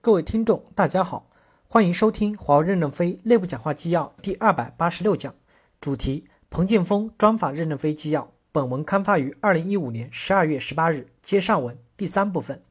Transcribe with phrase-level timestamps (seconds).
[0.00, 1.28] 各位听众，大家好，
[1.66, 5.34] 欢迎收听华为任正非内部讲话纪要第二百八十六讲，
[5.80, 8.30] 主题：彭建峰专访任正非纪要。
[8.52, 11.08] 本文刊发于二零一五年十二月十八日。
[11.20, 12.62] 接上文第三部分，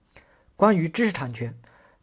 [0.55, 1.54] 关于知识产权，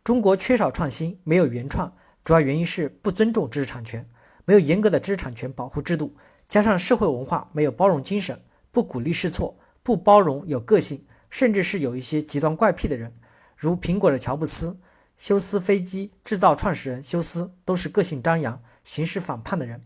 [0.04, 1.91] 中国缺少创新，没有原创，
[2.22, 4.06] 主要原因是不尊重知识产权，
[4.45, 6.14] 没有严格的知识产权保护制度，
[6.46, 8.38] 加上社会文化没有包容精神，
[8.70, 13.14] 不鼓励试错，不包容有个性，甚至是有一些极端怪癖的人，
[13.56, 14.79] 如苹果的乔布斯。
[15.16, 19.82] 休斯飞机制造创始人休斯都是个性张扬、行事反叛的人，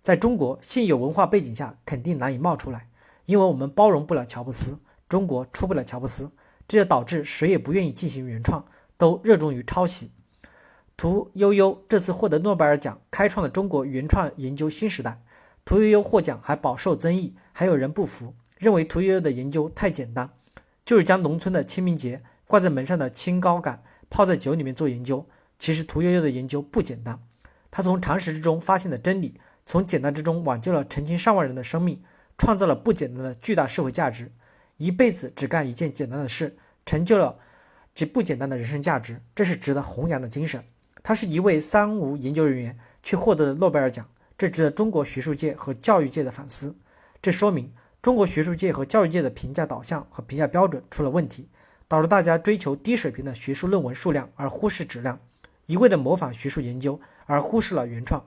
[0.00, 2.88] 在中国现有文化背景下肯定难以冒出来，
[3.26, 4.78] 因为我们包容不了乔布斯，
[5.08, 6.30] 中国出不了乔布斯，
[6.66, 8.64] 这就导致谁也不愿意进行原创，
[8.96, 10.12] 都热衷于抄袭。
[10.96, 15.20] 屠呦呦这次获得诺贝尔奖，开创了中国原创研究新时代。
[15.64, 20.30] 屠呦呦获奖还饱受争议，还有人不服，认为屠呦呦的研究太简单，
[20.84, 23.82] 就是将农村的清明节挂在门上的清高感。
[24.10, 25.26] 泡在酒里面做研究，
[25.58, 27.18] 其实屠呦呦的研究不简单。
[27.70, 32.02] 他从常识之中发现了真理，从简单之中挽救了成千上万人的生命，
[32.38, 34.32] 创造了不简单的巨大社会价值。
[34.78, 36.56] 一辈子只干一件简单的事，
[36.86, 37.38] 成就了
[37.94, 40.64] 极不简单的人生价值，这是值得弘扬的精神。
[41.02, 46.76] 他是一位三无研究人员，却获得了诺贝尔奖，这值得中国学术界和教育界的反思。
[47.20, 51.48] 这说明中国学术界和教育界的评价导向和评价标准出了问题。
[51.88, 55.16] 导致大家追求低水平的学术论文数量，而忽视质量；
[55.66, 58.24] 一味的模仿学术研究，而忽视了原创。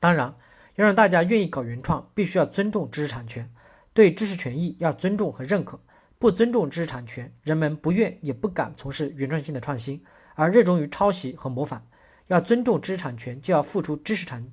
[0.00, 0.34] 当然，
[0.76, 3.50] 要让大家愿意搞原创，必须要尊重知识产权，
[3.92, 5.78] 对知识权益要尊重和认可。
[6.18, 10.02] 不尊重知识产权，人们不愿也不敢从事原创性的创新，
[10.34, 11.86] 而热衷于抄袭和模仿。
[12.28, 14.50] 要尊重知识产权，就要付出知识产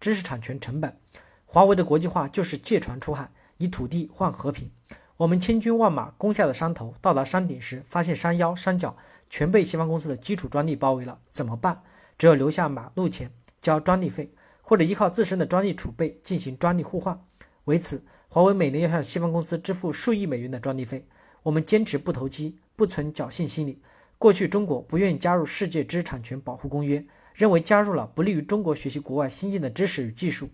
[0.00, 0.98] 知识产权成本。
[1.44, 4.72] 华为的国际化就是借船出海，以土地换和平。
[5.16, 8.96] 我们千军万马攻下了山头，到达山顶时，发现山腰、山脚
[9.30, 11.82] 全被西方公司的基础专利包围了，怎么办？
[12.18, 17.24] 只有留下马路钱交专利费，或者依靠自身的专利储备进行专利互换。
[17.66, 21.06] 为此，华为每年要向西方公司支付数亿美元的专利费。
[21.44, 23.80] 我们坚持不投机，不存侥幸心理。
[24.18, 27.04] 过去中国不愿意加入世界知识产权保护公约，
[27.34, 30.50] 认为加入了不利于中国学习国外新进的知识与技术，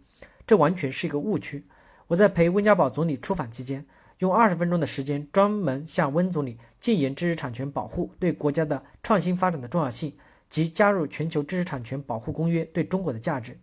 [0.47, 1.65] 这完全是一个误区。
[2.09, 3.87] 我在陪温家宝总理出访期间。
[4.21, 10.15] 用二十分钟的时间，专门向温总理进言知识产权保护对国家的创新发展的重要性
[10.51, 13.59] 及加入全球知识产权保护公约对中国的价值。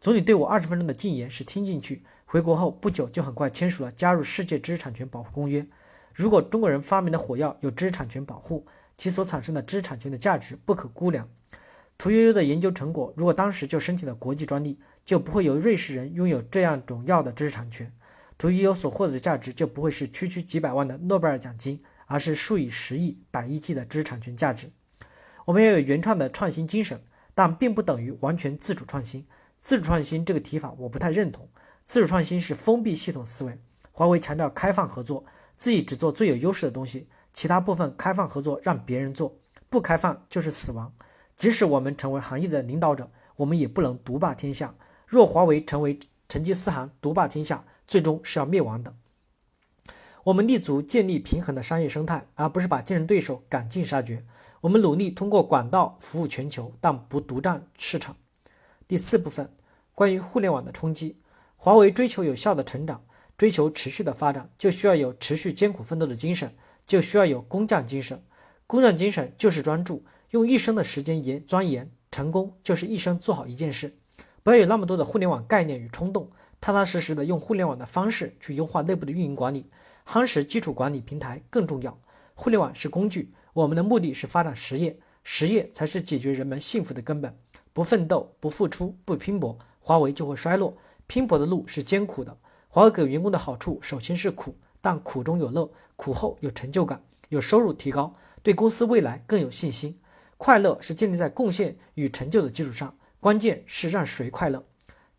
[0.00, 5.64] 总理对我二十分钟的进言是听进去，回国后不久就很快签署了加入世界知识产权保护公约。
[6.12, 8.66] 如果中国人发明的火药有知识产权保护，
[8.98, 11.28] 其所产生的知识产权的价值不可估量。
[11.96, 17.92] 屠呦呦的研究成果，如果当时就申请了国际专利，就不会有瑞士人拥有这样种药的知识产权。
[18.44, 24.70] 屠呦呦所获得的价值就不会是区区几百万的诺贝尔奖金，而是数以十亿、百亿计的知识产权价值。
[25.46, 27.00] 我们要有原创的创新精神，
[27.34, 29.26] 但并不等于完全自主创新。
[29.58, 31.48] 自主创新这个提法我不太认同。
[31.84, 33.58] 自主创新是封闭系统思维。
[33.92, 35.24] 华为强调开放合作，
[35.56, 39.34] 自己只做最有优势的东西，其他部分开放合作让别人做，
[39.70, 40.92] 不开放就是死亡。
[41.34, 44.74] 即使我们成为行业的领导者，我们也不能独霸天下。
[45.06, 48.94] 若华为成为成吉思汗独霸天下，最终是要灭亡的。
[50.24, 54.24] 我们立足建立平衡的商业生态，而不是把竞争对手赶尽杀绝。
[54.62, 58.16] 我们努力通过管道服务全球，但不独占市场。
[58.88, 59.50] 第四部分，
[59.94, 61.18] 关于互联网的冲击。
[61.56, 63.04] 华为追求有效的成长，
[63.36, 66.54] 追求持续的发展，就需要有持续艰苦奋斗的精神，
[66.86, 68.22] 就需要有工匠精神。
[68.66, 71.90] 工匠精神就是专注，用一生的时间研钻研。
[72.10, 73.92] 成功就是一生做好一件事，
[74.44, 76.30] 不要有那么多的互联网概念与冲动。
[76.64, 79.66] 踏踏实实的用互联网的方式去优化内部的运营管理，
[80.08, 81.94] 夯实基础管理平台更重要。
[82.32, 87.36] 互联网是工具，我们的目的是发展实业，实业才是解决人们幸福的根本。
[87.74, 90.74] 不奋斗、不付出、不拼搏，华为就会衰落。
[91.06, 92.34] 拼搏的路是艰苦的，
[92.68, 96.98] 华为给员工的好处首先是苦，但苦中有乐，苦后有成就感，
[97.28, 99.94] 有收入提高，对公司未来更有信心。
[100.38, 104.64] 快乐是建立在贡献与成就的基础上，关键是让谁快乐。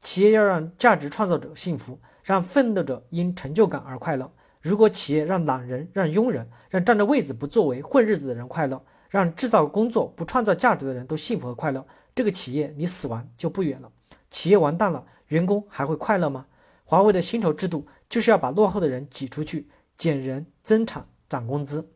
[0.06, 4.32] 企业要让价值创造者幸福，让奋斗者因成就感而快乐。
[4.62, 8.80] 如果企业让懒人、让庸人、让占着位子不作为、混日子的人快乐，
[9.10, 13.92] 让制造工作不创造价值的人都幸福和快乐，这个企业离死亡就不远了。
[14.30, 16.46] 企业完蛋了，员工还会快乐吗？
[16.84, 19.68] 华为的薪酬制度就是要把落后的人挤出去，
[19.98, 21.90] 减人、增产、涨工资。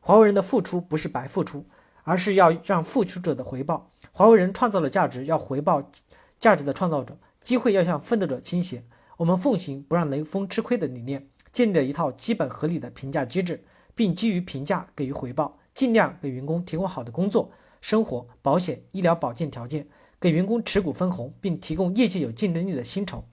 [0.00, 1.64] 华为人的付出不是白付出，
[2.02, 3.92] 而是要让付出者的回报。
[4.10, 5.92] 华为人创造了价值，要回报
[6.40, 7.16] 价值的创造者。
[7.46, 8.82] 机会要向奋斗者倾斜。
[9.18, 13.62] 我们奉行不让雷锋吃亏的理念，建立了一套基本合理的评价机制，
[13.94, 19.86] 并基于评价给予回报，尽量给员工提供好的工作，生活、保险、医疗保健条件，
[20.18, 23.24] 给员工持股分红，并提供业界有竞争力的薪酬。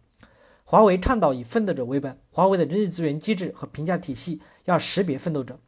[0.64, 5.60] 华为倡导以奋斗者为本，华为的人力资源机制和评价体系要识别奋斗者，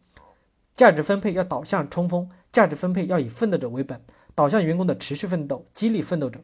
[0.76, 4.00] 价值分配要导向冲锋，价值分配要以奋斗者为本，
[4.36, 6.40] 导向员工的持续奋斗，激励奋斗者。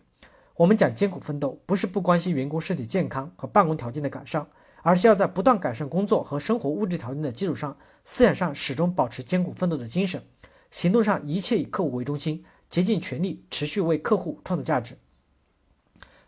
[0.61, 4.45] 我们讲艰苦奋斗，不是不关心员工身体健康和办公条件的改善，
[4.83, 7.75] 而是要在不断改善工作和生活物质条件的基础上，
[8.05, 10.21] 思想上始终保持艰苦奋斗的精神，
[10.69, 14.95] 行动上一切以客户为中心，竭尽全力持续为客户创造价值。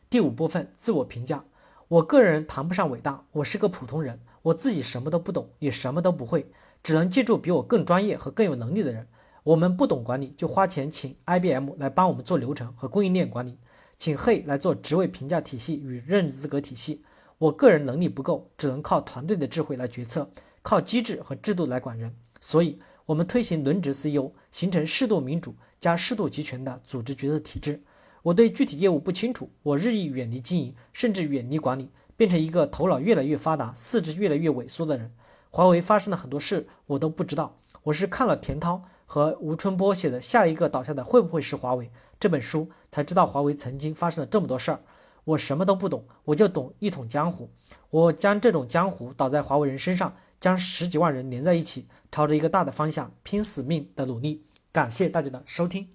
[0.09, 1.45] 第五部分，自我评价。
[1.87, 6.49] 我个人谈不上伟大，我是个普通人，我自己什么都不懂，也什么都不会，
[6.81, 9.07] 只能借助比我更专业和更有能力的人。
[9.43, 13.59] 我们不懂管理，就花钱请 IBM 来帮我们做流程和供应链管理，
[14.03, 17.05] 请 Hey 来做职位评价体系与任职资格体系。
[17.37, 20.29] 我个人能力不够，只能靠团队的智慧来决策，
[20.61, 22.13] 靠机制和制度来管人。
[22.41, 27.81] 所以，我们推行轮值 CEO，形成适度民主加适度集权的组织决策体制。
[28.23, 35.09] 我对具体业务不清楚，我日益远离经营，甚至远离管理，变成一个头脑越来越发达、四肢越来越萎缩的人。
[35.49, 37.57] 华为发生了很多事，我都不知道。
[37.83, 41.85] 我是看了田涛和吴春波写的《下一个倒下的会不会是华为》
[42.19, 44.79] 这本书，才知道华为曾经发生了这么多事儿。
[45.23, 47.47] 我什么都不懂，我就懂一统江湖。
[47.91, 54.43] 我将这种江湖倒在华为人身上，将十几万人连在一起，朝着一个大的方向拼死命的努力。
[54.71, 55.87] 感谢大家的收听。